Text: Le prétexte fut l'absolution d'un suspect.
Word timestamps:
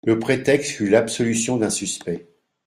Le 0.03 0.17
prétexte 0.17 0.71
fut 0.71 0.89
l'absolution 0.89 1.57
d'un 1.57 1.69
suspect. 1.69 2.27